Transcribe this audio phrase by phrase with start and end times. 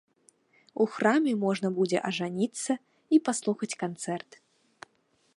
[0.83, 2.73] У храме можна будзе ажаніцца
[3.17, 4.31] і паслухаць канцэрт.